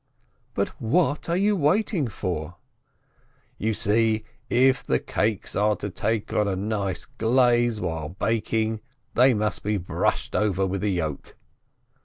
[0.55, 2.55] "But what are you waiting for?"
[3.59, 8.81] "You see, if the cakes are to take on a nice glaze while baking,
[9.13, 11.35] they must be brushed over with a yolk."